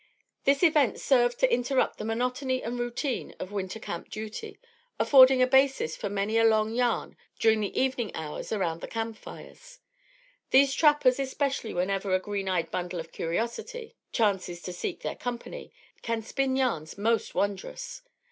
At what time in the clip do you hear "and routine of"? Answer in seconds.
2.63-3.51